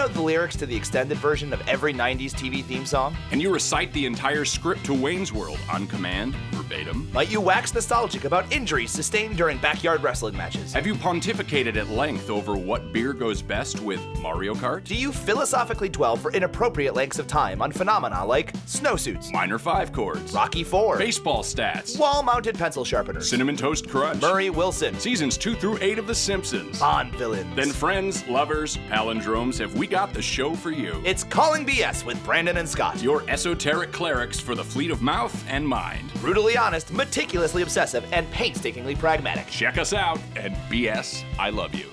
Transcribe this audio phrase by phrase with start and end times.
[0.00, 3.14] know the lyrics to the extended version of every 90s TV theme song?
[3.28, 7.06] Can you recite the entire script to Wayne's World on command, verbatim?
[7.12, 10.72] Might you wax nostalgic about injuries sustained during backyard wrestling matches?
[10.72, 14.84] Have you pontificated at length over what beer goes best with Mario Kart?
[14.84, 19.92] Do you philosophically dwell for inappropriate lengths of time on phenomena like snowsuits, Minor five
[19.92, 25.36] chords, Rocky Four, baseball stats, wall mounted pencil sharpeners, cinnamon toast crunch, Murray Wilson, seasons
[25.36, 26.78] two through eight of The Simpsons?
[26.78, 27.54] Bond villains?
[27.54, 31.02] Then, friends, lovers, palindromes, have we got the show for you?
[31.04, 33.02] it's Calling BS with Brandon and Scott.
[33.02, 36.12] Your esoteric clerics for the fleet of mouth and mind.
[36.14, 39.48] brutally honest, meticulously obsessive, and painstakingly pragmatic.
[39.48, 41.90] Check us out at BS I Love You.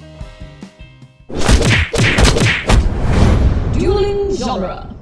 [3.74, 4.97] Dueling genre.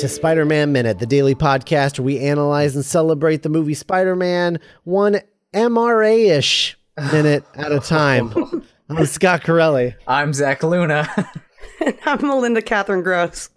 [0.00, 4.16] To Spider Man Minute, the daily podcast where we analyze and celebrate the movie Spider
[4.16, 5.20] Man one
[5.52, 6.78] MRA ish
[7.12, 8.32] minute at a time.
[8.88, 9.94] I'm Scott Corelli.
[10.06, 11.06] I'm Zach Luna.
[12.06, 13.50] I'm Melinda Catherine Gross.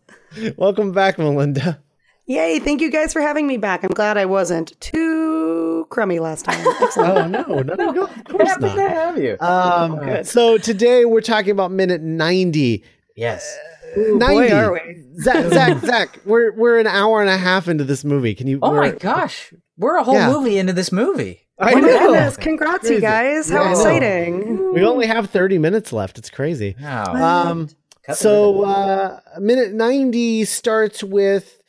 [0.57, 1.81] Welcome back, Melinda.
[2.25, 3.85] Yay, thank you guys for having me back.
[3.85, 6.61] I'm glad I wasn't too crummy last time.
[6.97, 8.89] Oh, no, no, no, no of course Happy to not.
[8.91, 9.37] have you.
[9.39, 12.83] Um, so today we're talking about minute 90.
[13.15, 13.57] yes.
[13.95, 14.17] 90.
[14.19, 15.03] boy, are we.
[15.21, 18.33] Zach, Zach, Zach, we're, we're an hour and a half into this movie.
[18.35, 18.59] Can you?
[18.61, 19.53] Oh my gosh.
[19.77, 20.31] We're a whole Yeah.
[20.31, 21.41] movie into this movie.
[21.59, 21.99] I Oh my know.
[21.99, 22.95] goodness, congrats, Crazy.
[22.95, 23.49] you guys.
[23.49, 24.73] How Yeah, exciting.
[24.73, 26.17] We only have 30 minutes left.
[26.17, 26.75] It's crazy.
[26.81, 27.13] Wow.
[27.51, 27.69] Um,
[28.05, 31.61] Cut so uh, minute 90 starts with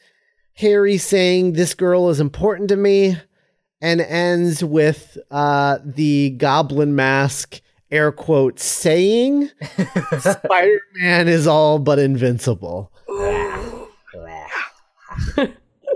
[0.55, 3.17] Harry saying, This girl is important to me,
[3.81, 7.61] and ends with uh, the goblin mask,
[7.95, 9.51] air quotes, saying,
[10.19, 12.91] Spider Man is all but invincible.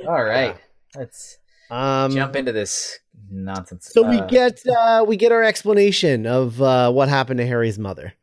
[0.07, 0.57] All right.
[0.97, 1.39] Let's
[1.71, 2.99] Um, jump into this
[3.31, 3.91] nonsense.
[3.93, 7.79] so we Uh, get uh, we get our explanation of uh, what happened to Harry's
[7.79, 8.15] mother.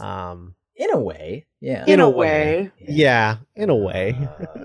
[0.00, 1.46] Um, in a way.
[1.60, 1.84] Yeah.
[1.86, 2.72] In a way.
[2.80, 4.18] yeah, in a way.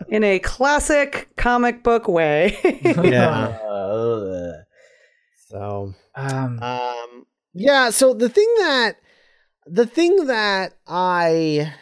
[0.09, 2.57] In a classic comic book way.
[2.83, 3.57] Yeah.
[3.69, 4.53] Uh,
[5.49, 8.93] So um, Um yeah, so the thing that
[9.65, 11.73] the thing that I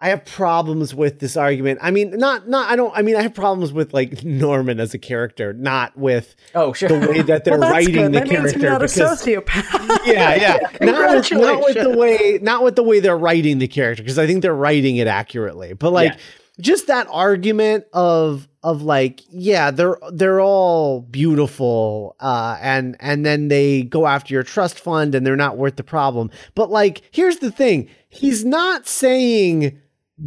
[0.00, 1.78] I have problems with this argument.
[1.80, 4.92] I mean, not not I don't I mean I have problems with like Norman as
[4.92, 6.88] a character, not with oh, sure.
[6.88, 8.12] the way that they're well, that's writing good.
[8.12, 10.06] the That means character you're not a sociopath.
[10.06, 10.58] yeah, yeah.
[10.84, 14.18] not, with, not with the way not with the way they're writing the character because
[14.18, 15.72] I think they're writing it accurately.
[15.72, 16.18] But like Yeah.
[16.60, 23.48] Just that argument of of like yeah, they're they're all beautiful uh and and then
[23.48, 26.30] they go after your trust fund and they're not worth the problem.
[26.54, 27.88] But like here's the thing.
[28.08, 29.80] He's not saying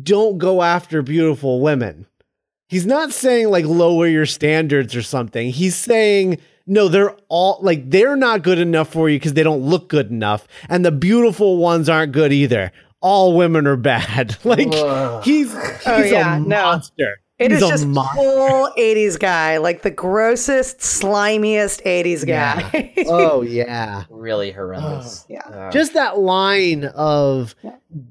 [0.03, 2.05] don't go after beautiful women.
[2.67, 5.49] He's not saying like lower your standards or something.
[5.49, 6.39] He's saying
[6.69, 10.11] no, they're all like they're not good enough for you because they don't look good
[10.11, 12.73] enough, and the beautiful ones aren't good either.
[13.01, 14.37] All women are bad.
[14.43, 15.23] like Ugh.
[15.23, 16.47] he's he's Oh, yeah, a no.
[16.63, 17.21] monster.
[17.39, 18.15] It he's is just monster.
[18.15, 22.93] full 80s guy, like the grossest, slimiest 80s guy.
[23.07, 24.05] oh yeah.
[24.09, 25.23] really horrendous.
[25.29, 25.41] Yeah.
[25.45, 27.53] Uh, Just that line of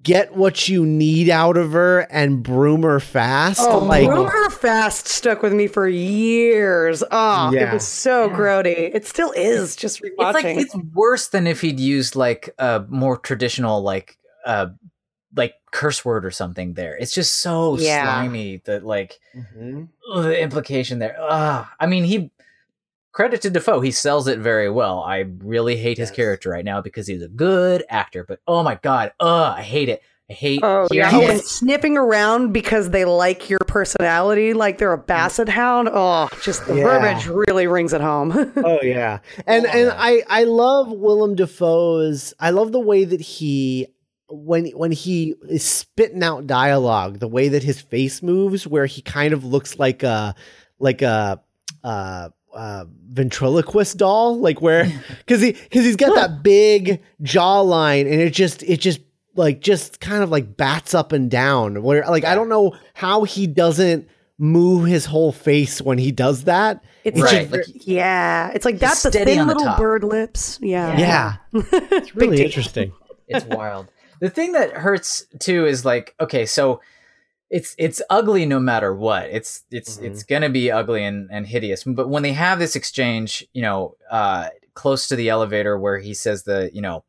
[0.05, 3.59] get what you need out of her and broom her fast.
[3.63, 7.03] Oh, like Rumor Fast stuck with me for years.
[7.11, 7.71] Oh, Yeah.
[7.71, 8.95] it was so grody.
[8.95, 9.75] It still is.
[9.75, 10.59] Just it's like rewatching.
[10.61, 14.69] it's worse than if he'd used like a more traditional like uh
[15.35, 16.97] like curse word or something there.
[16.97, 18.03] It's just so Yeah.
[18.05, 19.89] slimy that like Mhm.
[20.15, 21.17] ugh, the implication there.
[21.21, 21.67] Ugh.
[21.79, 22.31] I mean, he
[23.13, 25.01] credit to Dafoe, he sells it very well.
[25.03, 28.77] I really hate his character right now because he's a good actor, but oh my
[28.83, 30.03] god, ugh, I hate it.
[30.29, 30.61] I hate.
[30.65, 34.99] Oh yeah, hearing oh, and sniffing around because they like your personality, like they're a
[34.99, 35.89] basset hound.
[35.93, 36.83] Oh, just the Yeah.
[36.85, 38.33] verbiage really rings it home.
[38.65, 43.87] oh yeah and and i i love willem dafoe's i love the way that he
[44.29, 49.01] when when he is spitting out dialogue the way that his face moves where he
[49.03, 50.35] kind of looks like a
[50.79, 51.41] like a
[51.85, 54.85] uh uh, ventriloquist doll, like where
[55.19, 59.01] because he because he's got that big jawline, and it just it just
[59.35, 61.83] like just kind of like bats up and down.
[61.83, 64.09] Where like I don't know how he doesn't
[64.39, 66.83] move his whole face when he does that.
[67.05, 68.51] It's Right, just, like- yeah.
[68.55, 69.79] It's like that's the thin the little top.
[69.79, 70.59] bird lips.
[70.63, 70.99] Yeah.
[70.99, 72.93] Yeah, it's really interesting.
[73.29, 73.89] it's wild.
[74.21, 76.81] The thing that hurts too is like, okay, so
[77.51, 79.29] it's it's ugly no matter what.
[79.31, 80.05] It's it's Mhm.
[80.05, 81.85] it's gonna be ugly and, and hideous.
[81.85, 86.13] But when they have this exchange, you know, uh, close to the elevator where he
[86.13, 87.05] says the, you know,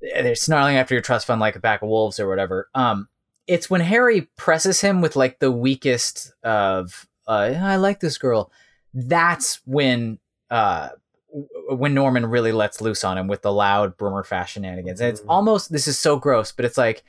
[0.00, 2.68] they're snarling after your trust fund like a pack of wolves or whatever.
[2.74, 3.08] Um,
[3.46, 8.50] it's when Harry presses him with like the weakest of, uh, I like this girl.
[8.94, 10.18] That's when
[10.50, 10.90] uh
[11.70, 15.00] when Norman really lets loose on him with the loud Broomer fashion shenanigans.
[15.00, 15.26] And it's Mhm.
[15.28, 17.04] almost this is so gross, but it's like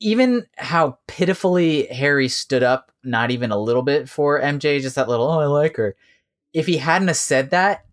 [0.00, 5.08] even how pitifully Harry stood up, not even a little bit for MJ, just that
[5.08, 5.94] little, oh, I like her.
[6.52, 7.84] If he hadn't have said that,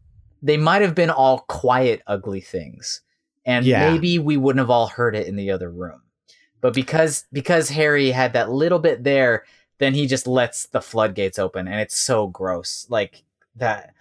[0.42, 3.01] they might have been all quiet, ugly things.
[3.45, 3.80] And Yeah.
[3.80, 6.01] maybe we wouldn't have all heard it in the other room.
[6.62, 9.44] But because because Harry had that little bit there,
[9.78, 12.88] then he just lets the floodgates open and it's so gross.
[12.89, 13.24] Like
[13.56, 13.94] that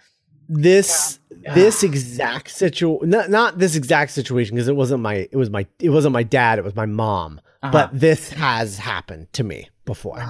[0.49, 1.19] This
[1.55, 5.65] this exact situation, not not this exact situation because it wasn't my it was my
[5.79, 7.41] it wasn't my dad, it was my mom.
[7.63, 7.71] Uh-huh.
[7.71, 10.23] But this has happened to me before.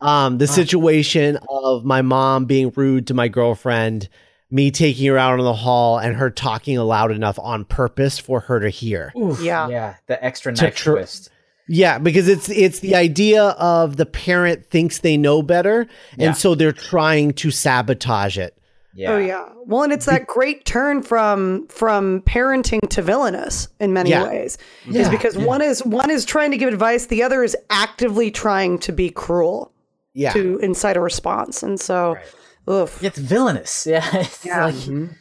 [0.00, 4.08] Um, the situation of my mom being rude to my girlfriend,
[4.50, 8.40] me taking her out in the hall, and her talking loud enough on purpose for
[8.40, 9.12] her to hear.
[9.16, 9.68] Oof, Yeah.
[9.68, 11.30] Yeah, the extra To knife tr- twist.
[11.68, 16.28] Yeah, because it's it's the idea of the parent thinks they know better, Yeah.
[16.28, 18.56] and so they're trying to sabotage it.
[18.94, 19.12] Yeah.
[19.12, 19.48] Oh yeah.
[19.64, 24.24] Well, and it's that great turn from from parenting to villainous in many Yeah.
[24.24, 24.58] ways.
[24.86, 28.30] Yeah, Is because one is one is trying to give advice, the other is actively
[28.30, 29.72] trying to be cruel
[30.12, 31.62] Yeah, to incite a response.
[31.62, 32.16] And so,
[32.68, 33.02] oof.
[33.02, 33.86] It's villainous.
[33.86, 34.04] Yeah.
[34.14, 34.66] It's Yeah.
[34.66, 35.14] like Mhm.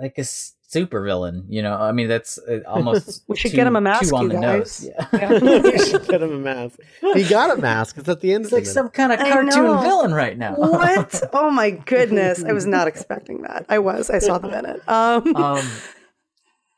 [0.00, 0.24] like a
[0.68, 1.74] s- super villain, you know.
[1.74, 4.34] I mean, that's uh, almost We should too- get him a mask, too on the
[4.34, 4.84] guys.
[4.84, 4.90] nose.
[5.12, 5.38] Yeah.
[5.62, 6.78] We should get him a mask.
[7.14, 7.96] He got a mask.
[7.98, 10.54] It's at the end It's of like the some kind of cartoon villain right now.
[10.56, 11.22] What?
[11.32, 12.44] Oh my goodness.
[12.44, 13.66] I was not expecting that.
[13.68, 14.10] I was.
[14.10, 14.80] I saw the minute.
[14.88, 15.66] Um, um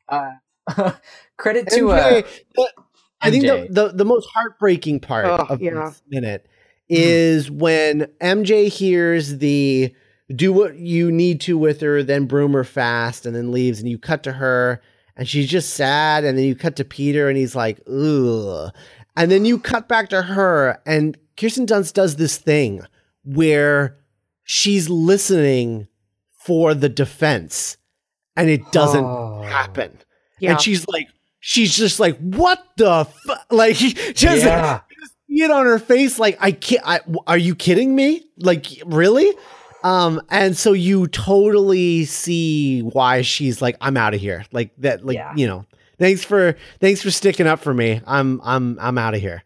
[0.09, 0.93] uh,
[1.37, 2.73] credit to uh MJ, the-
[3.23, 5.73] I think the, the, the most heartbreaking part Oh, of yeah.
[5.91, 6.47] this minute
[6.89, 9.95] is when MJ hears the
[10.35, 13.88] do what you need to with her, then broom her fast, and then leaves, and
[13.88, 14.81] you cut to her,
[15.17, 18.73] and she's just sad, and then you cut to Peter, and he's like, ugh.
[19.17, 22.81] And then you cut back to her, and Kirsten Dunst does this thing
[23.25, 23.97] where
[24.44, 25.88] she's listening
[26.44, 27.77] for the defense,
[28.37, 29.43] and it doesn't Oh.
[29.43, 29.99] happen
[30.38, 30.53] yeah.
[30.53, 31.09] and she's like
[31.41, 33.35] she's just like what the fu-?
[33.56, 33.77] like
[34.15, 34.81] just Yeah.
[35.29, 39.31] see it on her face like i can't I, are you kidding me like really
[39.85, 45.05] um and so you totally see why she's like i'm out of here like that
[45.05, 45.32] like Yeah.
[45.37, 45.65] you know
[45.99, 49.43] thanks for thanks for sticking up for me i'm i'm i'm out of here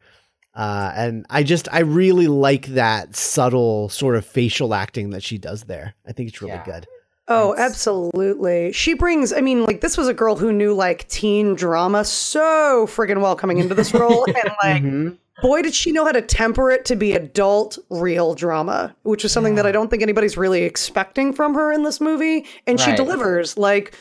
[0.54, 5.38] uh and i just i really like that subtle sort of facial acting that she
[5.38, 6.64] does there i think it's really Yeah.
[6.64, 6.86] good
[7.26, 8.72] Oh, It's- absolutely.
[8.72, 12.86] She brings, I mean, like, this was a girl who knew, like, teen drama so
[12.86, 14.26] friggin' well coming into this role.
[14.26, 15.16] and, like, Mhm.
[15.42, 19.32] Boy, did she know how to temper it to be adult, real drama, which is
[19.32, 22.46] something that I don't think anybody's really expecting from her in this movie.
[22.66, 23.94] And she delivers, like,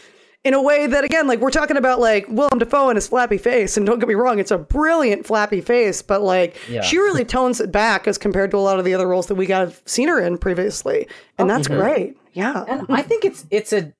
[0.44, 3.38] in a way that, again, like, we're talking about, like, Willem Dafoe and his flappy
[3.38, 3.78] face.
[3.78, 6.82] And don't get me wrong, it's a brilliant flappy face, but, like, Yeah.
[6.82, 9.36] she really tones it back as compared to a lot of the other roles that
[9.36, 11.08] we got seen her in previously.
[11.38, 11.80] And that's mhm.
[11.80, 12.18] great.
[12.34, 12.66] Yeah.
[12.68, 13.94] And I think it's it's a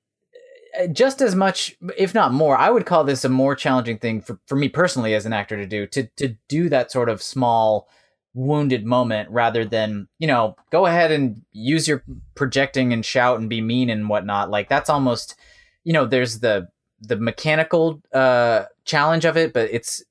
[0.92, 2.56] just as much, if not more.
[2.56, 5.56] I would call this a more challenging thing for, for me personally as an actor
[5.56, 7.88] to do to to do that sort of small
[8.34, 12.02] wounded moment rather than you know go ahead and use your
[12.34, 14.50] projecting and shout and be mean and whatnot.
[14.50, 15.36] Like that's almost
[15.84, 16.68] you know there's the
[17.00, 20.02] the mechanical uh challenge of it, but it's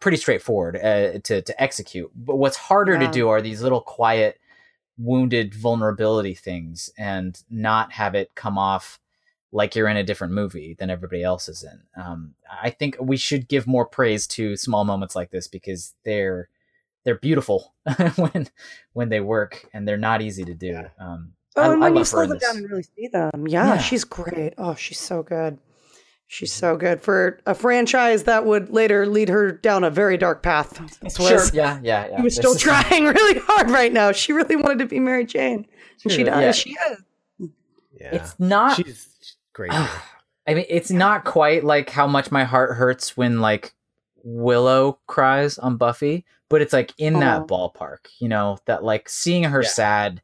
[0.00, 2.10] pretty straightforward uh, to to execute.
[2.14, 4.38] But what's harder to do are these little quiet
[4.96, 9.00] wounded vulnerability things and not have it come off
[9.54, 11.80] like you're in a different movie than everybody else is in.
[12.02, 16.48] Um, I think we should give more praise to small moments like this because they're
[17.04, 17.72] they're beautiful
[18.16, 18.48] when
[18.94, 20.66] when they work and they're not easy to do.
[20.66, 20.88] Yeah.
[21.00, 23.74] Um, Oh, I, and I when you slow them down and really see them, yeah,
[23.74, 23.78] Yeah.
[23.78, 24.54] she's great.
[24.58, 25.56] Oh, she's so good.
[26.26, 30.42] She's so good for a franchise that would later lead her down a very dark
[30.42, 30.80] path.
[31.00, 31.32] This Sure.
[31.34, 31.78] was- Yeah.
[31.80, 32.06] Yeah.
[32.10, 32.16] Yeah.
[32.16, 34.10] She was This still is- trying really hard right now.
[34.10, 35.64] She really wanted to be Mary Jane.
[36.02, 36.40] And she does.
[36.42, 36.50] yeah.
[36.50, 37.48] She is.
[38.00, 38.74] yeah It's not.
[38.76, 39.72] she's she's great
[40.46, 43.72] I mean, it's not quite like how much my heart hurts when like
[44.22, 47.20] Willow cries on Buffy, but it's like in Aw.
[47.20, 47.46] that uh-huh.
[47.46, 49.68] ballpark, you know, that like seeing her Yeah.
[49.68, 50.22] sad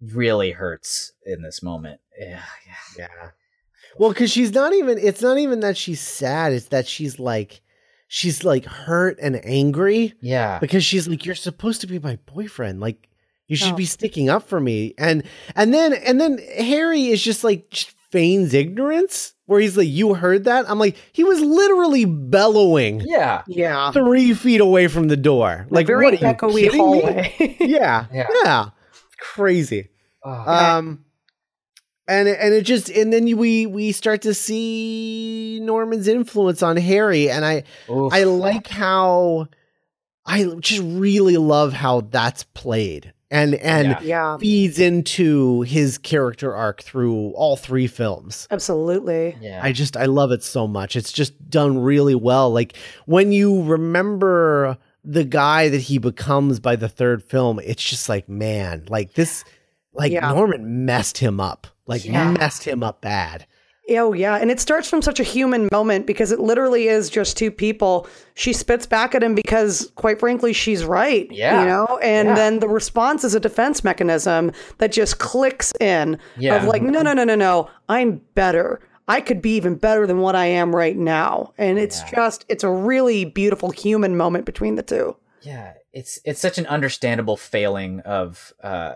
[0.00, 2.00] really hurts in this moment.
[2.18, 2.74] Yeah, yeah.
[2.98, 3.30] Yeah.
[3.98, 7.60] Well, because she's not even, it's not even that she's sad, it's that she's like,
[8.08, 10.58] she's like hurt and angry Yeah.
[10.58, 12.80] because she's like, you're supposed to be my boyfriend.
[12.80, 13.08] Like,
[13.46, 13.76] you should Oh.
[13.76, 14.94] be sticking up for me.
[14.98, 15.22] And,
[15.54, 20.14] and then, and then Harry is just like, just feigns ignorance where he's like, you
[20.14, 20.70] heard that?
[20.70, 23.42] I'm like, he was literally bellowing Yeah.
[23.48, 23.90] Yeah.
[23.90, 25.66] three feet away from the door.
[25.70, 27.00] Like, very what are you echoey kidding me?
[27.00, 27.56] hallway.
[27.60, 28.06] Yeah.
[28.12, 28.26] Yeah.
[28.44, 28.68] Yeah.
[29.18, 29.88] Crazy.
[30.24, 31.04] Oh, Um,
[32.06, 36.76] and it- and it just and then we we start to see Norman's influence on
[36.76, 38.12] Harry, and I oof.
[38.12, 39.48] I like how
[40.26, 44.00] I just really love how that's played, and oh, and Yeah.
[44.02, 44.36] yeah.
[44.36, 48.46] feeds into his character arc through all three films.
[48.50, 49.36] Absolutely.
[49.40, 49.60] yeah.
[49.62, 50.94] I just I love it so much.
[50.94, 52.50] It's just done really well.
[52.52, 58.08] Like when you remember the guy that he becomes by the third film, it's just
[58.08, 59.44] like, man, like this
[59.94, 60.30] like Yeah.
[60.32, 61.66] Norman messed him up.
[61.86, 62.30] Like Yeah.
[62.30, 63.46] messed him up bad.
[63.90, 67.36] Oh yeah, and it starts from such a human moment because it literally is just
[67.36, 68.06] two people.
[68.34, 71.28] She spits back at him because, quite frankly, she's right.
[71.30, 71.60] Yeah.
[71.60, 72.34] you know, and Yeah.
[72.36, 76.56] then the response is a defense mechanism that just clicks in Yeah.
[76.56, 78.80] of like, no, no, no, no, no, I'm better.
[79.08, 82.62] I could be even better than what I am right now, and it's just it's
[82.64, 85.16] a really beautiful human moment between the two.
[85.42, 88.94] yeah it's it's such an understandable failing of uh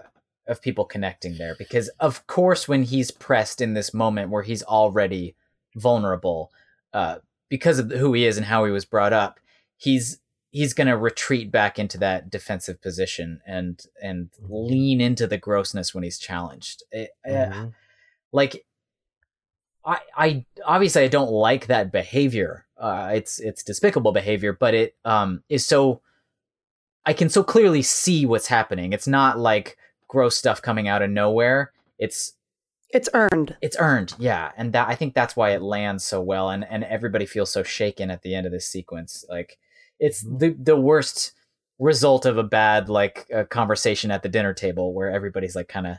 [0.49, 4.63] of people connecting there because of course when he's pressed in this moment where he's
[4.63, 5.35] already
[5.75, 6.51] vulnerable
[6.93, 7.17] uh
[7.49, 9.41] because of who he is and how he was brought up
[9.77, 15.37] he's he's going to retreat back into that defensive position and and lean into the
[15.39, 17.75] grossness when he's challenged It- uh, Mhm.
[18.33, 18.65] like
[19.85, 22.67] I I obviously I don't like that behavior.
[22.77, 26.01] Uh, it's it's despicable behavior, but it um is so
[27.05, 28.93] I can so clearly see what's happening.
[28.93, 31.73] It's not like gross stuff coming out of nowhere.
[31.99, 32.35] It's
[32.91, 33.57] It's earned.
[33.61, 36.85] it's earned, yeah, and that I think that's why it lands so well, and and
[36.85, 39.25] everybody feels so shaken at the end of this sequence.
[39.29, 39.59] Like
[39.99, 41.33] it's the the worst
[41.79, 45.87] result of a bad like uh, conversation at the dinner table where everybody's like kind
[45.87, 45.99] of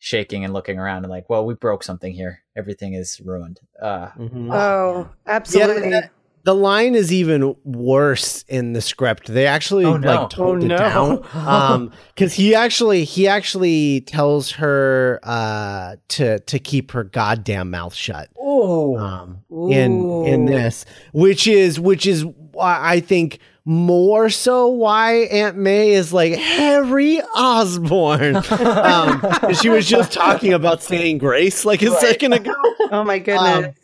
[0.00, 2.42] shaking and looking around and like, well, we broke something here.
[2.56, 3.58] Everything is ruined.
[3.82, 4.48] Uh, Mhm.
[4.54, 5.90] Oh, absolutely.
[5.90, 6.10] that-
[6.44, 9.26] the line is even worse in the script.
[9.26, 10.22] They actually Oh, no.
[10.22, 10.76] like toned Oh, it no.
[10.76, 11.24] down.
[11.34, 17.94] Um, because he actually he actually tells her uh to to keep her goddamn mouth
[17.94, 18.28] shut.
[18.38, 19.40] oh, Um,
[19.70, 22.24] in in this, which is which is
[22.60, 28.36] I think more so why Aunt May is like Harry Osborn.
[28.50, 29.22] um,
[29.60, 32.54] she was just talking about saying grace like a second ago.
[32.90, 33.66] oh my goodness.
[33.66, 33.74] Um,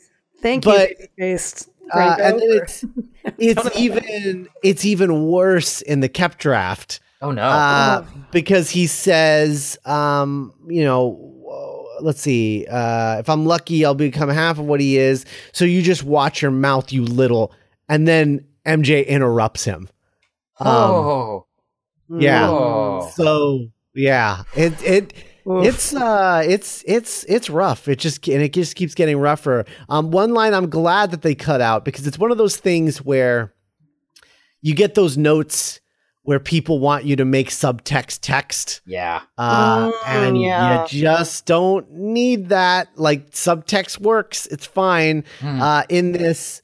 [0.40, 1.68] Thank but- you, Based.
[1.92, 2.84] Uh, and then it's
[3.38, 7.42] it's even it's even worse in the kept draft oh no.
[7.42, 11.34] uh, because he says, um, you know,
[12.00, 15.24] let's see, uh, if I'm lucky, I'll become half of what he is.
[15.52, 17.52] So you just watch your mouth, you little,
[17.88, 19.88] and then MJ interrupts him.
[20.60, 21.46] Um, oh,
[22.18, 22.48] yeah.
[22.48, 23.10] Oh.
[23.14, 25.14] So yeah, it it
[25.46, 25.66] Oof.
[25.66, 27.86] it's uh it's it's it's rough.
[27.88, 29.64] It just and it just keeps getting rougher.
[29.88, 32.98] Um, one line I'm glad that they cut out because it's one of those things
[32.98, 33.52] where
[34.62, 35.80] you get those notes
[36.22, 39.20] where people want you to make subtext text yeah.
[39.36, 40.86] uh, Mm, and yeah.
[40.88, 42.88] you just don't need that.
[42.96, 45.24] Like subtext works, it's fine.
[45.40, 45.60] Hmm.
[45.60, 46.62] Uh, in this,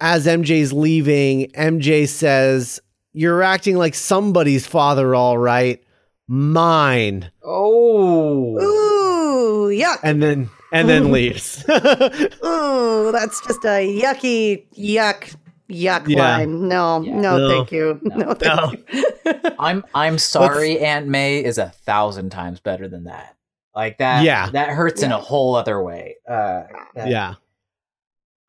[0.00, 2.80] as MJ's leaving, MJ says,
[3.14, 5.82] "You're acting like somebody's father, all right,
[6.28, 8.58] mine," oh.
[8.60, 9.98] Ooh, yuck.
[10.02, 11.64] and then and then leaves.
[11.68, 15.34] Ooh, that's just a yucky, yuck,
[15.70, 16.18] yuck Yeah.
[16.36, 16.68] line.
[16.68, 17.14] No, Yeah.
[17.20, 17.48] no, No.
[17.48, 17.98] thank you.
[18.02, 18.72] No, thank No.
[18.92, 19.40] you.
[19.58, 23.34] I'm I'm sorry, Aunt May is a thousand times better than that.
[23.74, 24.24] Like that.
[24.24, 24.50] Yeah.
[24.50, 26.16] That hurts in a whole other way.
[26.28, 27.34] Uh, that- yeah,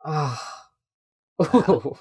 [1.39, 1.98] Oh.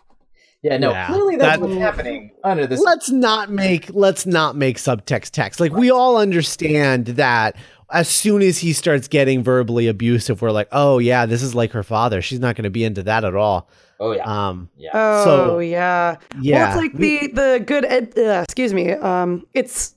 [0.62, 0.76] Yeah.
[0.78, 0.90] No.
[0.90, 1.06] Yeah.
[1.06, 2.80] Clearly, that's That- what's happening under this.
[2.80, 5.60] let's not make let's not make subtext text.
[5.60, 7.56] Like we all understand that
[7.90, 11.72] as soon as he starts getting verbally abusive, we're like, oh yeah, this is like
[11.72, 12.20] her father.
[12.20, 13.68] She's not going to be into that at all.
[14.00, 14.24] Oh yeah.
[14.48, 14.90] Um, yeah.
[14.94, 16.16] Oh So- yeah.
[16.40, 17.84] yeah, Well, it's like the the good.
[17.84, 18.92] Ed, uh, excuse me.
[18.92, 19.94] Um, it's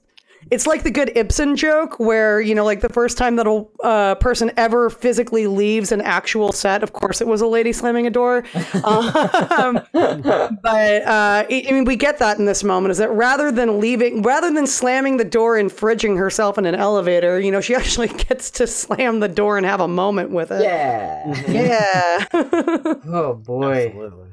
[0.51, 3.65] it's like the good Ibsen joke where you know, like the first time that a
[3.83, 6.83] uh, person ever physically leaves an actual set.
[6.83, 8.43] Of course, it was a lady slamming a door.
[8.83, 12.91] um, but uh, I I mean, we get that in this moment.
[12.91, 16.75] Is that rather than leaving, rather than slamming the door and fridging herself in an
[16.75, 20.51] elevator, you know, she actually gets to slam the door and have a moment with
[20.51, 20.63] it.
[20.63, 21.43] yeah.
[21.47, 22.25] Yeah.
[22.33, 23.87] oh boy.
[23.87, 24.30] Absolutely.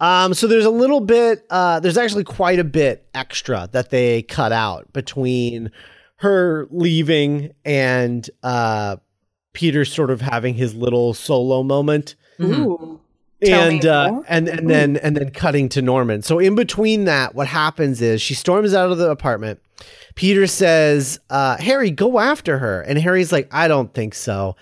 [0.00, 4.22] Um, so there's a little bit, uh, there's actually quite a bit extra that they
[4.22, 5.70] cut out between
[6.16, 8.96] her leaving and uh
[9.52, 13.00] Peter sort of having his little solo moment Ooh.
[13.42, 14.24] And uh, more.
[14.28, 16.22] and and then and then cutting to Norman.
[16.22, 19.60] So in between that, what happens is she storms out of the apartment.
[20.14, 24.56] Peter says, uh, "Harry, go after her," and Harry's like, "I don't think so."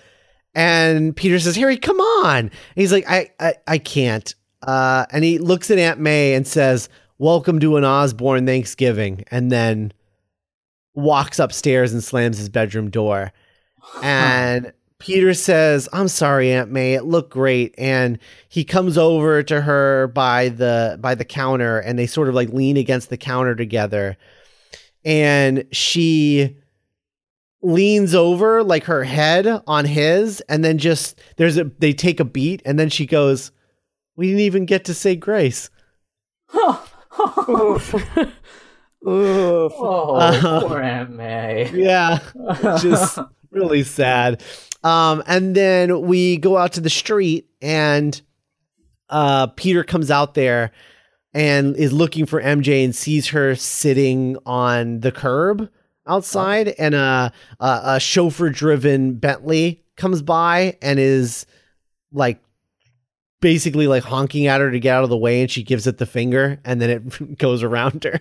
[0.53, 5.23] And Peter says, "Harry, come on." And he's like, "I I, I can't." Uh, and
[5.23, 9.93] he looks at Aunt May and says, "Welcome to an Osborn Thanksgiving," and then
[10.95, 13.31] walks upstairs and slams his bedroom door.
[14.01, 16.95] And Peter says, "I'm sorry, Aunt May.
[16.95, 18.17] It looked great." And
[18.49, 22.49] he comes over to her by the by the counter, and they sort of like
[22.49, 24.17] lean against the counter together.
[25.03, 26.57] And she
[27.61, 32.25] leans over like her head on his, and then just there's a they take a
[32.25, 33.51] beat, and then she goes,
[34.15, 35.69] "We didn't even get to say grace."
[36.55, 37.93] Oof.
[39.07, 39.73] Oof.
[39.77, 41.69] Oh, Uh, poor Aunt May.
[41.73, 42.19] Yeah,
[42.81, 43.19] just
[43.51, 44.41] really sad.
[44.83, 48.19] Um, and then we go out to the street, and
[49.09, 50.71] uh, Peter comes out there
[51.33, 55.69] and is looking for MJ and sees her sitting on the curb
[56.07, 61.45] outside, and a a, a chauffeur-driven Bentley comes by and is
[62.11, 62.39] like
[63.45, 65.99] basically like honking at her to get out of the way and she gives it
[65.99, 68.19] the finger and then it goes around her.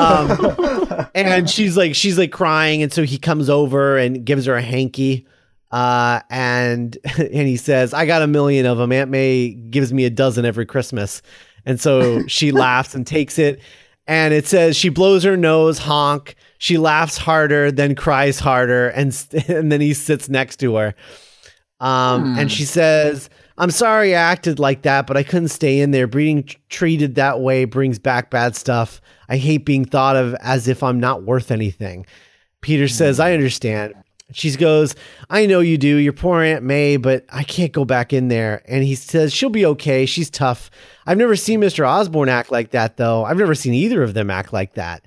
[0.00, 4.54] Um, and she's like she's like crying and so he comes over and gives her
[4.54, 5.26] a hanky
[5.72, 10.06] uh, and and he says i got a million of them aunt may gives me
[10.06, 11.20] a dozen every christmas.
[11.66, 13.60] And so she laughs and takes it
[14.06, 16.34] and it says she blows her nose honk.
[16.56, 19.08] She laughs harder then cries harder and
[19.48, 20.94] and then he sits next to her.
[21.78, 22.38] Um, Hmm.
[22.38, 23.28] and she says
[23.62, 26.08] i'm sorry i acted like that but i couldn't stay in there.
[26.08, 29.00] Being t- treated that way brings back bad stuff.
[29.28, 32.04] I hate being thought of as if i'm not worth anything.
[32.60, 33.34] Peter says i mm.
[33.34, 33.94] understand.
[34.32, 34.96] She goes
[35.30, 35.96] i know you do.
[35.96, 38.62] Your poor aunt may but i can't go back in there.
[38.66, 40.06] And he says she'll be okay.
[40.06, 40.70] She's tough.
[41.06, 43.24] I've never seen mr osborn act like that though.
[43.24, 45.04] I've never seen either of them act like that.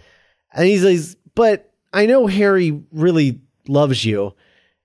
[0.54, 4.34] And he's like but i know harry really loves you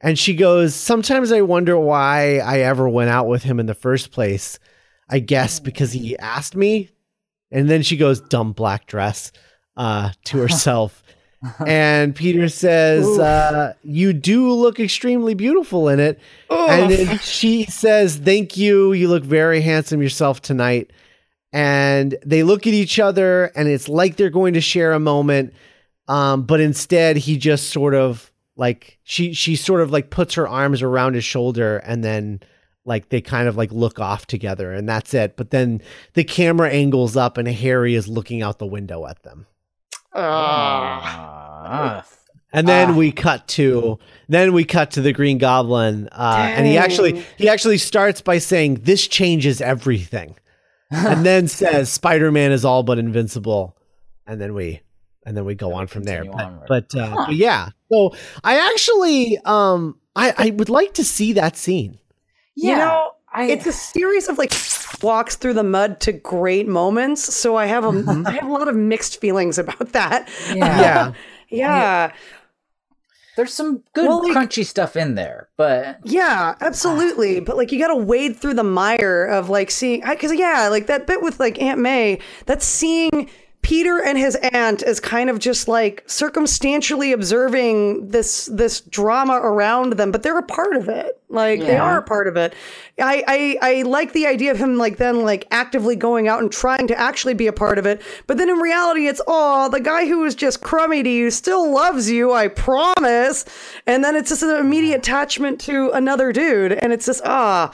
[0.01, 3.75] and she goes, Sometimes I wonder why I ever went out with him in the
[3.75, 4.59] first place.
[5.09, 6.91] I guess because he asked me.
[7.51, 9.33] And then she goes, Dumb black dress
[9.77, 11.03] uh, to herself.
[11.67, 16.21] and Peter says, uh, You do look extremely beautiful in it.
[16.51, 18.93] And then she says, Thank you.
[18.93, 20.93] You look very handsome yourself tonight.
[21.53, 25.53] And they look at each other, and it's like they're going to share a moment.
[26.07, 28.30] Um, but instead, he just sort of
[28.61, 32.41] like she she sort of like puts her arms around his shoulder and then
[32.85, 35.35] like they kind of like look off together and that's it.
[35.37, 35.81] But then
[36.13, 39.47] the camera angles up and harry is looking out the window at them.
[40.15, 42.05] Ah.
[42.53, 42.97] and then Ah.
[42.97, 47.49] we cut to then we cut to the green goblin uh, and he actually he
[47.49, 50.37] actually starts by saying this changes everything.
[50.93, 53.77] And then says spider-man is all but invincible.
[54.27, 54.81] And then we
[55.31, 58.11] and then we go on from there but, but, uh, but yeah so
[58.43, 61.99] i actually um i i would like to see that scene
[62.57, 64.53] Yeah, You know, I, it's a series of like
[65.03, 67.23] walks through the mud to great moments.
[67.33, 67.93] So I have a
[68.27, 70.29] I have a lot of mixed feelings about that.
[70.53, 70.57] yeah.
[70.83, 71.13] yeah
[71.49, 72.13] Yeah.
[73.37, 77.39] There's some good Well, like- crunchy stuff in there, but Yeah, absolutely.
[77.41, 80.89] But like, you got to wade through the mire of like seeing, because yeah, like
[80.89, 83.31] that bit with like Aunt May, that's seeing
[83.63, 89.95] Peter and his aunt is kind of just like circumstantially observing this this drama around
[89.95, 91.21] them, but they're a part of it.
[91.29, 92.55] Like they are a part of it.
[92.99, 96.51] I, I I like the idea of him like then like actively going out and
[96.51, 98.03] trying to actually be a part of it.
[98.27, 101.71] But then in reality, it's oh the guy who was just crummy to you still
[101.73, 103.45] loves you, I promise.
[103.87, 107.71] And then it's just an immediate attachment to another dude, and it's just ah.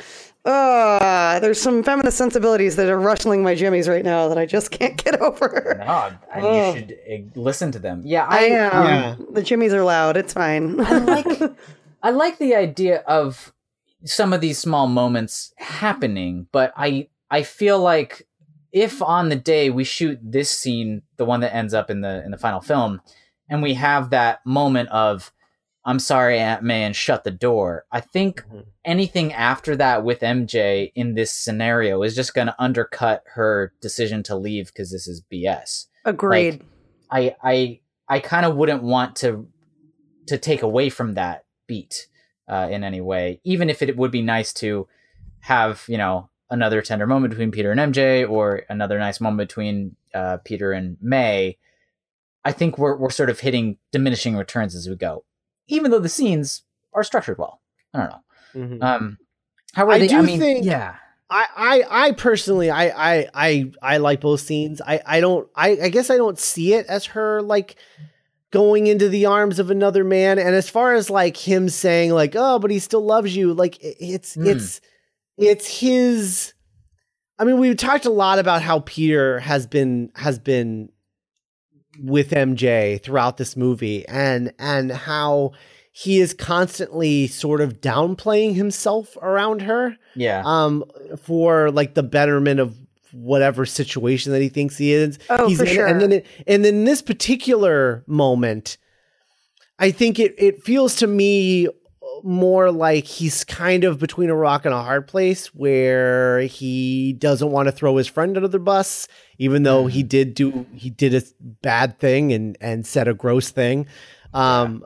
[0.48, 4.70] Ah, there's some feminist sensibilities that are rustling my jimmies right now that I just
[4.70, 5.74] can't get over.
[5.78, 6.72] no, and Oh.
[6.72, 8.02] you should uh, listen to them.
[8.04, 8.84] Yeah, I I, am.
[8.86, 9.16] Yeah.
[9.32, 10.16] The jimmies are loud.
[10.16, 10.80] It's fine.
[10.80, 11.42] I like
[12.02, 13.52] I like the idea of
[14.04, 18.26] some of these small moments happening, but I I feel like
[18.72, 22.22] if on the day we shoot this scene, the one that ends up in the
[22.24, 23.00] in the final film,
[23.48, 25.32] and we have that moment of
[25.86, 27.86] I'm sorry, Aunt May, and shut the door.
[27.92, 28.64] I think Mhm.
[28.84, 34.22] anything after that with MJ in this scenario is just going to undercut her decision
[34.24, 35.86] to leave because this is BS.
[36.04, 36.62] Agreed.
[37.10, 39.48] I I I kind of wouldn't want to
[40.26, 42.08] to take away from that beat
[42.48, 44.88] uh, in any way, even if it would be nice to
[45.40, 49.94] have you know another tender moment between Peter and MJ or another nice moment between
[50.14, 51.58] uh, Peter and May.
[52.44, 55.24] I think we're we're sort of hitting diminishing returns as we go,
[55.68, 56.62] even though the scenes
[56.94, 57.60] are structured well.
[57.94, 58.20] I don't know.
[58.76, 58.82] Mhm.
[58.82, 59.18] Um,
[59.74, 60.08] how are I they?
[60.08, 60.96] do I mean, think- yeah,
[61.28, 64.80] I, I I personally I I I I like both scenes.
[64.80, 67.76] I I don't I I guess I don't see it as her like
[68.52, 70.38] going into the arms of another man.
[70.38, 73.76] And as far as like him saying like oh but he still loves you like
[73.82, 74.46] it's Hmm.
[74.46, 74.80] it's
[75.36, 76.52] it's his.
[77.38, 80.90] I mean we've talked a lot about how Peter has been has been
[82.02, 85.52] with MJ throughout this movie and and how
[85.92, 90.84] he is constantly sort of downplaying himself around her yeah, um
[91.22, 92.76] for like the betterment of
[93.12, 95.74] whatever situation that he thinks he is Oh, he's for in.
[95.74, 95.86] sure.
[95.86, 98.76] and then it, and then this particular moment
[99.78, 101.66] i think it it feels to me
[102.22, 107.50] more like he's kind of between a rock and a hard place where he doesn't
[107.50, 111.14] want to throw his friend under the bus even though he did do he did
[111.14, 111.22] a
[111.62, 113.86] bad thing and and said a gross thing.
[114.32, 114.84] Um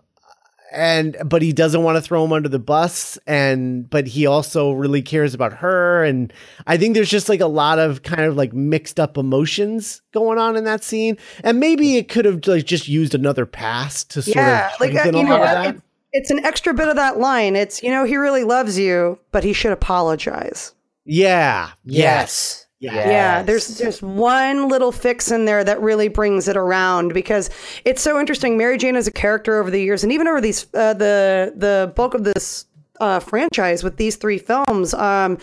[0.72, 4.70] and but he doesn't want to throw him under the bus and but he also
[4.70, 6.32] really cares about her and
[6.68, 10.38] i think there's just like a lot of kind of like mixed up emotions going
[10.38, 11.16] on in that scene.
[11.44, 14.94] And maybe it could have like just used another pass to sort yeah, of like
[14.94, 15.80] uh, you know,
[16.14, 17.56] of that it, it's an extra bit of that line.
[17.56, 20.74] It's you know he really loves you, but he should apologize.
[21.04, 23.10] yeah yes, Yeah.
[23.10, 27.50] Yeah, there's there's one little fix in there that really brings it around because
[27.84, 28.56] it's so interesting.
[28.56, 31.92] Mary Jane as a character over the years, and even over these uh, the the
[31.94, 32.64] bulk of this
[33.00, 35.38] uh, franchise with these three films, um,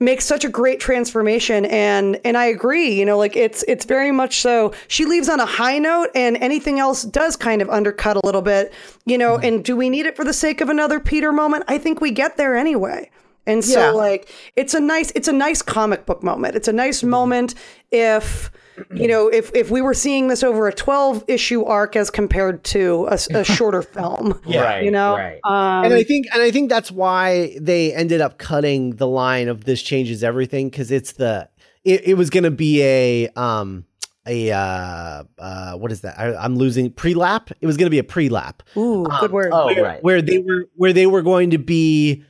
[0.00, 1.64] makes such a great transformation.
[1.66, 2.98] And and I agree.
[2.98, 4.72] You know, like it's it's very much so.
[4.88, 8.42] She leaves on a high note, and anything else does kind of undercut a little
[8.42, 8.72] bit.
[9.04, 11.64] You know, and do we need it for the sake of another Peter moment?
[11.68, 13.10] I think we get there anyway.
[13.46, 13.90] And so Yeah.
[13.90, 16.54] like it's a nice it's a nice comic book moment.
[16.56, 17.54] It's a nice moment
[17.90, 18.50] if
[18.92, 22.64] you know if if we were seeing this over a 12 issue arc as compared
[22.64, 24.40] to a shorter film.
[24.46, 25.38] right, You know, right.
[25.44, 29.48] um, and I think and I think that's why they ended up cutting the line
[29.48, 31.48] of this changes everything because it's the
[31.84, 33.84] it, it was going to be a um
[34.26, 37.98] a uh uh what is that I, I'm losing pre-lap it was going to be
[37.98, 39.50] a pre-lap ooh, good word.
[39.52, 40.02] oh, where, right.
[40.02, 42.24] where they were where they were going to be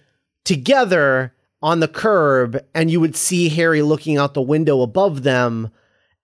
[0.45, 5.71] together on the curb and you would see Harry looking out the window above them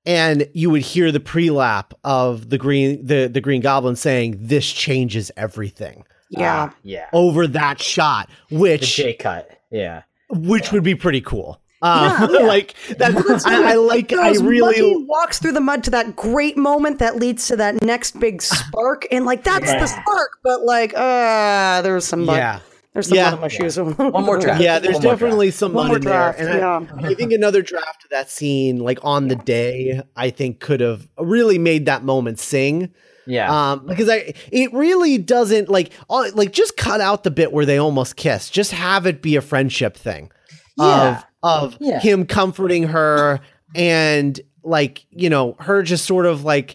[0.06, 4.70] and you would hear the pre-lap of the green the the green goblin saying this
[4.70, 6.70] changes everything yeah.
[6.70, 7.08] Ah, yeah.
[7.12, 9.50] over that shot The which J cut.
[9.70, 10.02] Yeah.
[10.30, 12.38] which would be pretty cool um, Yeah, yeah.
[12.46, 16.58] like that I, I like I really Lucky walks through the mud to that great
[16.58, 20.32] moment that leads to that next big spark, and like that's the spark.
[20.44, 22.36] But like, uh there's some mud.
[22.36, 22.60] yeah
[22.92, 23.30] There's some Yeah.
[23.36, 24.08] mud on my.
[24.10, 24.60] One more draft.
[24.62, 27.08] Yeah, there's One definitely some One more in there, draft, and I, yeah.
[27.08, 31.08] I think another draft of that scene, like on the day, I think could have
[31.18, 32.92] really made that moment sing.
[33.26, 33.72] Yeah.
[33.72, 37.64] Um, because I, it really doesn't like, all, like just cut out the bit where
[37.64, 38.50] they almost kiss.
[38.50, 40.32] Just have it be a friendship thing.
[40.76, 41.18] Yeah.
[41.42, 42.00] Of of Yeah.
[42.00, 43.40] him comforting her
[43.74, 46.74] and like you know her just sort of like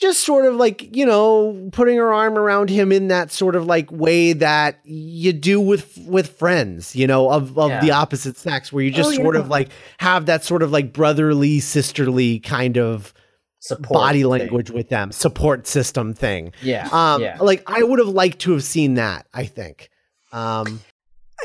[0.00, 3.66] just sort of like you know putting her arm around him in that sort of
[3.66, 7.80] like way that you do with with friends you know of of Yeah.
[7.80, 9.40] the opposite sex where you just Oh, sort yeah.
[9.42, 13.12] of like have that sort of like brotherly sisterly kind of
[13.60, 14.28] Support body thing.
[14.30, 16.88] language with them support system thing Yeah.
[16.92, 17.38] um yeah.
[17.40, 19.90] like i would have liked to have seen that i think
[20.32, 20.80] um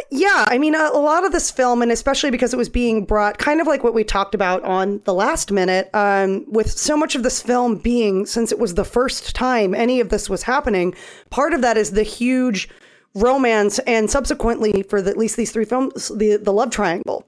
[0.09, 3.05] Yeah, I mean, a, a lot of this film, and especially because it was being
[3.05, 6.97] brought, kind of like what we talked about on the last minute, um, with so
[6.97, 10.43] much of this film being, since it was the first time any of this was
[10.43, 10.95] happening,
[11.29, 12.69] part of that is the huge
[13.13, 17.25] romance, and subsequently, for the, at least these three films, the the love triangle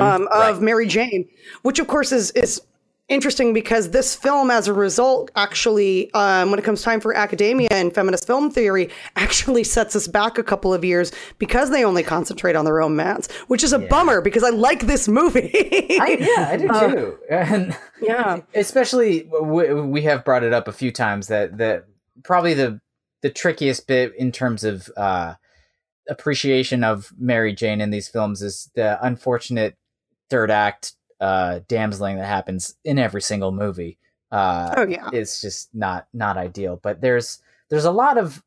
[0.00, 1.28] um, of Mary Jane,
[1.62, 2.60] which of course is is
[3.08, 7.68] interesting because this film, as a result, actually, um, when it comes time for academia
[7.70, 12.02] and feminist film theory, actually sets us back a couple of years because they only
[12.02, 15.50] concentrate on the romance, which is a bummer because I like this movie.
[15.54, 16.56] I, yeah, I
[16.88, 17.18] do too.
[17.30, 21.84] And yeah, especially we, we have brought it up a few times that that
[22.24, 22.80] probably the
[23.22, 25.34] the trickiest bit in terms of uh
[26.08, 29.76] appreciation of Mary Jane in these films is the unfortunate
[30.30, 33.98] third act uh damseling that happens in every single movie.
[34.30, 35.08] Uh Oh, yeah.
[35.12, 38.42] it's just not not ideal, but there's there's a lot of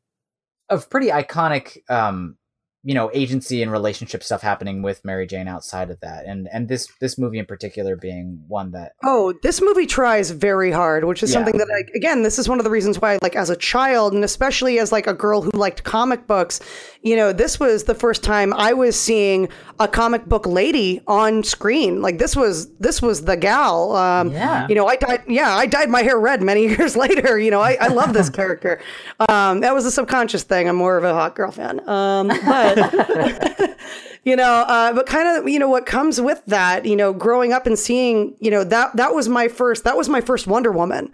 [0.68, 2.36] of pretty iconic um
[2.82, 6.68] you know agency and relationship stuff happening with Mary Jane outside of that, and and
[6.68, 11.22] this this movie in particular being one that Oh, this movie tries very hard, which
[11.22, 11.34] is Yeah.
[11.34, 14.12] something that I again, this is one of the reasons why like as a child
[14.14, 16.60] and especially as like a girl who liked comic books,
[17.02, 21.42] you know, this was the first time I was seeing a comic book lady on
[21.42, 22.00] screen.
[22.00, 23.94] Like this was this was the gal.
[23.96, 24.66] Um Yeah.
[24.68, 27.38] you know, I dyed yeah, I dyed my hair red many years later.
[27.38, 28.80] You know, I, I love this character.
[29.28, 30.66] Um that was a subconscious thing.
[30.68, 31.86] I'm more of a hot girl fan.
[31.86, 32.69] Um but
[34.24, 37.52] you know uh, but kind of you know what comes with that you know growing
[37.52, 40.72] up and seeing you know that that was my first that was my first wonder
[40.72, 41.12] woman.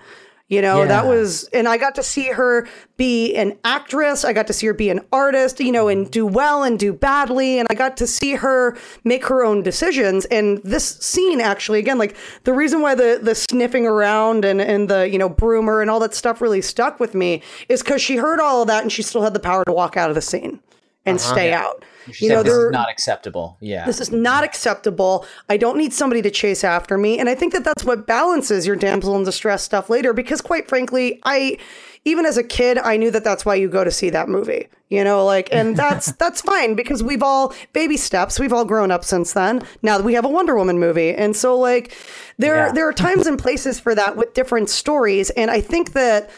[0.49, 4.25] You know that was and i got to see her be an actress.
[4.25, 6.93] I got to see her be an artist you know and do well and do
[6.93, 7.59] badly.
[7.59, 10.25] And i got to see her make her own decisions.
[10.27, 14.89] And this scene actually again like the reason why the the sniffing around and and
[14.89, 18.15] the you know broomer and all that stuff really stuck with me is because she
[18.15, 20.23] heard all of that and she still had the power to walk out of the
[20.23, 20.61] scene
[21.07, 21.33] and uh-huh.
[21.33, 23.57] stay out she you know this is not acceptable.
[23.61, 25.27] Yeah, this is not acceptable.
[25.49, 27.19] I don't need somebody to chase after me.
[27.19, 30.13] And I think that that's what balances your damsel in distress stuff later.
[30.13, 31.59] Because quite frankly, I,
[32.05, 34.69] even as a kid, I knew that that's why you go to see that movie.
[34.89, 38.39] You know, like, and that's that's fine because we've all baby steps.
[38.39, 39.63] We've all grown up since then.
[39.83, 41.97] Now that we have a Wonder Woman movie, and so like,
[42.39, 42.73] there Yeah.
[42.73, 45.31] there are times and places for that with different stories.
[45.31, 46.31] And I think that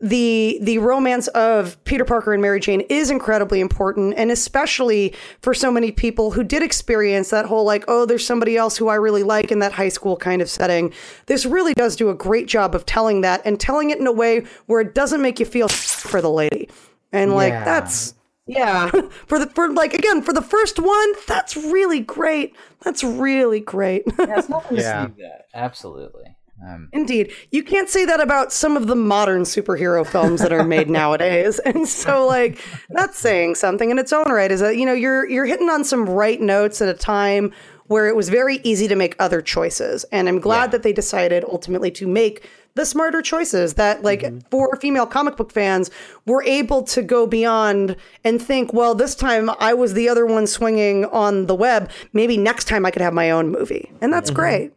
[0.00, 5.52] the the romance of Peter Parker and Mary Jane is incredibly important and especially for
[5.52, 8.94] so many people who did experience that whole like oh there's somebody else who I
[8.94, 10.92] really like in that high school kind of setting
[11.26, 14.12] this really does do a great job of telling that and telling it in a
[14.12, 15.66] way where it doesn't make you feel
[16.10, 16.68] for the lady
[17.10, 17.64] and like Yeah.
[17.64, 18.14] that's
[18.46, 18.90] yeah
[19.26, 24.04] for the for like again for the first one that's really great that's really great
[24.18, 25.08] yeah, it's not Yeah.
[25.18, 25.46] that.
[25.54, 26.36] Absolutely.
[26.66, 27.32] Um, Indeed.
[27.50, 31.60] You can't say that about some of the modern superhero films that are made nowadays.
[31.60, 35.28] And so like that's saying something in its own right is that you know you're
[35.28, 37.52] you're hitting on some right notes at a time
[37.86, 40.04] where it was very easy to make other choices.
[40.12, 44.76] And I'm glad that they decided ultimately to make the smarter choices that like for
[44.76, 45.90] female comic book fans
[46.26, 50.46] were able to go beyond and think well this time I was the other one
[50.46, 53.90] swinging on the web maybe next time I could have my own movie.
[54.00, 54.72] And that's great.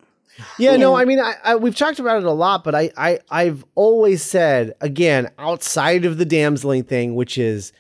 [0.58, 3.20] Yeah, no, I mean, I, I we've talked about it a lot, but I, I
[3.30, 7.74] I've always said again, outside of the damseling thing, which is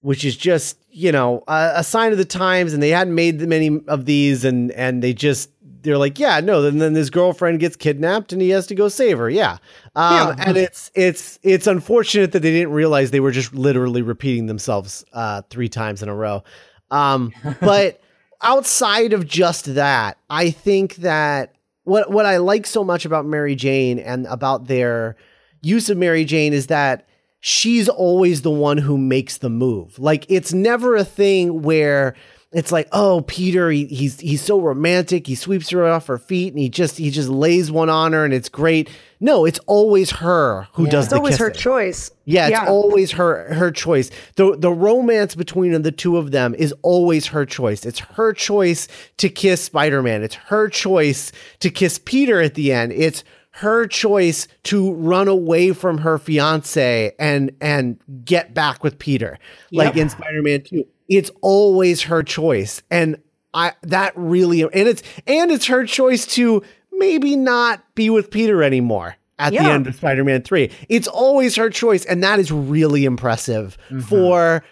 [0.00, 3.40] which is just you know a, a sign of the times, and they hadn't made
[3.40, 5.50] many of these, and and they just
[5.82, 8.88] they're like, yeah, no, then then his girlfriend gets kidnapped, and he has to go
[8.88, 9.58] save her, yeah,
[9.96, 14.46] um, and it's it's it's unfortunate that they didn't realize they were just literally repeating
[14.46, 16.42] themselves uh, three times in a row,
[16.90, 18.00] um, but
[18.42, 21.54] outside of just that, I think that
[21.88, 25.16] what what I like so much about Mary Jane and about their
[25.62, 27.08] use of Mary Jane is that
[27.40, 29.98] she's always the one who makes the move.
[29.98, 32.14] Like it's never a thing where
[32.50, 35.26] it's like, oh, Peter, he, he's he's so romantic.
[35.26, 38.24] He sweeps her off her feet and he just he just lays one on her
[38.24, 38.88] and it's great.
[39.20, 42.10] No, it's always her who does It's the always her choice.
[42.24, 44.10] Yeah, it's always her her choice.
[44.36, 47.84] The the romance between the two of them is always her choice.
[47.84, 50.22] It's her choice to kiss Spider-Man.
[50.22, 52.92] It's her choice to kiss Peter at the end.
[52.92, 59.38] It's her choice to run away from her fiance and and get back with Peter.
[59.70, 60.86] Like in Spider-Man 2.
[61.08, 62.82] It's always her choice.
[62.90, 63.20] And
[63.54, 68.62] I that really and it's and it's her choice to maybe not be with Peter
[68.62, 70.70] anymore at the end of Spider-Man 3.
[70.88, 74.00] It's always her choice and that is really impressive Mm-hmm.
[74.00, 74.64] for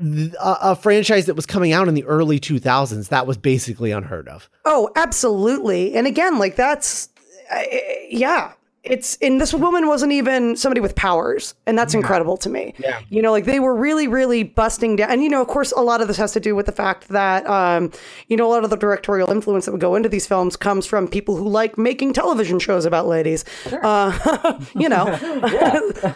[0.00, 3.08] th- a, a franchise that was coming out in the early 2000s.
[3.08, 4.48] That was basically unheard of.
[4.64, 5.94] Oh, absolutely.
[5.94, 7.08] And again, like that's,
[7.50, 7.62] uh,
[8.08, 8.52] yeah.
[8.82, 12.74] It's and this woman wasn't even somebody with powers, and that's incredible to me.
[12.78, 15.10] Yeah, you know, like they were really, really busting down.
[15.10, 17.08] And you know, of course, a lot of this has to do with the fact
[17.08, 17.92] that, um,
[18.28, 20.86] you know, a lot of the directorial influence that would go into these films comes
[20.86, 23.44] from people who like making television shows about ladies.
[23.70, 25.04] Uh, you know,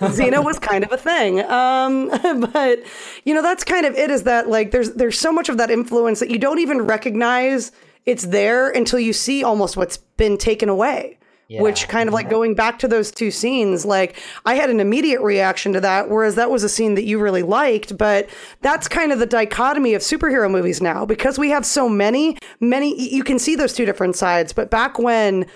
[0.00, 1.40] Xena was kind of a thing.
[1.40, 2.09] Um,
[2.50, 2.79] but
[3.24, 4.11] you know, that's kind of it.
[4.11, 7.72] Is that like there's there's so much of that influence that you don't even recognize
[8.07, 11.18] it's there until you see almost what's been taken away.
[11.62, 15.20] Which kind of like going back to those two scenes, like I had an immediate
[15.20, 17.96] reaction to that, whereas that was a scene that you really liked.
[17.98, 18.28] But
[18.62, 23.14] that's kind of the dichotomy of superhero movies now because we have so many, many,
[23.14, 24.52] you can see those two different sides.
[24.52, 25.46] But back when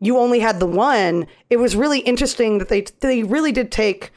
[0.00, 4.12] you only had the one, it was really interesting that they they really did take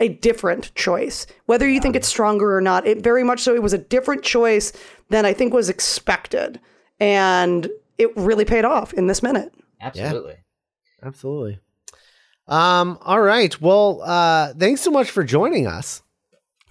[0.00, 1.26] a different choice.
[1.46, 4.22] Whether you think it's stronger or not, it very much so it was a different
[4.22, 4.72] choice
[5.10, 6.60] than I think was expected.
[6.98, 9.52] And it really paid off in this minute.
[9.80, 10.36] absolutely.
[11.04, 11.58] Absolutely.
[12.48, 13.60] Um all right.
[13.60, 16.02] Well, uh thanks so much for joining us.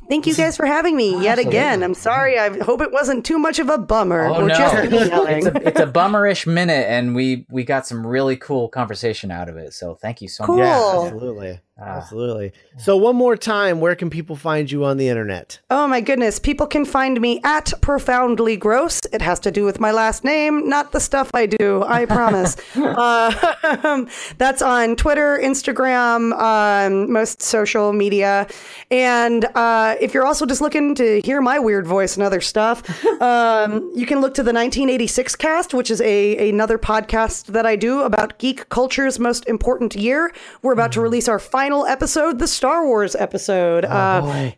[0.10, 1.50] Thank you guys for having me yet Absolutely.
[1.50, 1.82] again.
[1.82, 2.38] I'm sorry.
[2.38, 4.26] I hope it wasn't too much of a bummer.
[4.26, 8.06] Oh or no, just it's a, it's a bummerish minute, and we we got some
[8.06, 9.74] really cool conversation out of it.
[9.74, 10.58] So thank you so Cool.
[10.58, 10.66] much.
[10.66, 11.06] Yeah, Cool.
[11.06, 11.62] absolutely.
[11.80, 11.98] Ah.
[11.98, 12.52] Absolutely.
[12.78, 15.60] So one more time, where can people find you on the internet?
[15.72, 16.38] Oh my goodness.
[16.38, 19.02] People can find me at Profoundly Gross.
[19.12, 22.58] It has to do with my last name, not the stuff I do, I promise.
[22.76, 24.06] uh,
[24.38, 28.48] that's on Twitter, Instagram, um, most social media.
[28.92, 32.84] And uh, if you're also just looking to hear my weird voice and other stuff,
[33.22, 37.76] um, you can look to the 1986 cast, which is a another podcast that I
[37.76, 40.32] do about geek culture's most important year.
[40.62, 43.86] We're about to release our final episode, the Star Wars episode.
[43.86, 44.52] uh,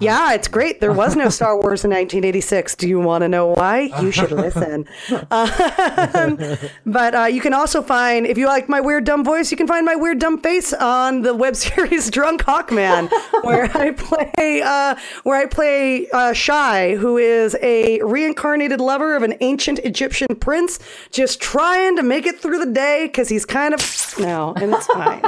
[0.00, 0.80] yeah, it's great.
[0.80, 2.74] There was no Star Wars in 1986.
[2.76, 3.90] Do you want to know why?
[4.00, 4.86] You should listen.
[5.30, 6.38] Um,
[6.86, 9.66] but uh, you can also find, if you like my weird dumb voice, you can
[9.66, 13.10] find my weird dumb face on the web series Drunk Hawkman,
[13.42, 19.22] where I play uh, where I play uh, Shy, who is a reincarnated lover of
[19.22, 20.78] an ancient Egyptian prince,
[21.10, 24.86] just trying to make it through the day because he's kind of now, and it's
[24.86, 25.22] fine.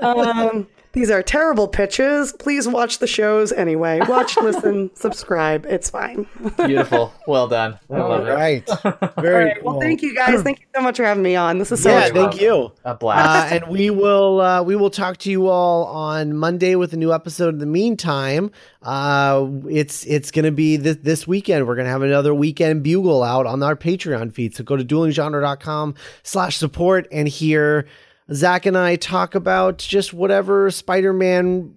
[0.00, 0.66] Um,
[0.96, 2.32] these are terrible pitches.
[2.32, 4.00] Please watch the shows anyway.
[4.08, 5.66] Watch, listen, subscribe.
[5.66, 6.26] It's fine.
[6.56, 7.12] Beautiful.
[7.26, 7.78] Well done.
[7.90, 8.30] I love it.
[8.32, 8.64] Right.
[8.84, 9.56] All Very right.
[9.62, 9.72] cool.
[9.72, 10.42] Well, thank you guys.
[10.42, 11.58] Thank you so much for having me on.
[11.58, 12.30] This is so Yeah, much fun.
[12.30, 12.72] thank you.
[12.84, 13.52] A blast.
[13.52, 16.96] Uh, and we will uh, we will talk to you all on Monday with a
[16.96, 17.50] new episode.
[17.54, 18.50] In the meantime,
[18.82, 21.66] uh, it's it's going to be this this weekend.
[21.66, 24.56] We're going to have another weekend bugle out on our Patreon feed.
[24.56, 27.86] So go to duelinggenre.com slash support and hear
[28.32, 31.74] Zach and I talk about just whatever Spider Man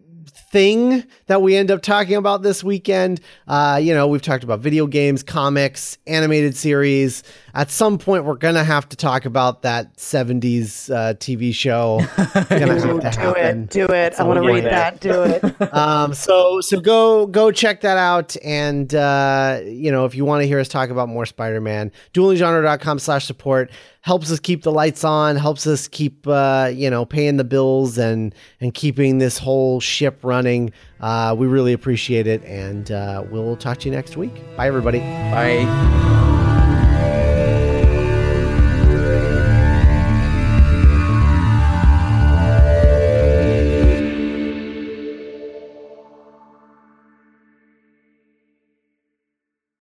[0.51, 3.21] thing that we end up talking about this weekend.
[3.47, 7.23] Uh, you know, we've talked about video games, comics, animated series.
[7.53, 11.99] At some point, we're gonna have to talk about that '70s uh, TV show.
[12.17, 13.63] gonna have to Do happen.
[13.63, 13.69] it.
[13.69, 14.13] Do it.
[14.19, 14.99] I want to read get that.
[14.99, 15.55] Do it.
[15.79, 18.35] Um, so so go go check that out.
[18.43, 22.99] And uh, you know, if you want to hear us talk about more Spider-Man, duelinggenre.com
[22.99, 27.37] slash support helps us keep the lights on, helps us keep uh, you know, paying
[27.37, 30.71] the bills and and keeping this whole ship running.
[30.99, 34.33] Uh, we really appreciate it, and uh, we'll talk to you next week.
[34.57, 34.99] Bye everybody.
[34.99, 36.48] Bye.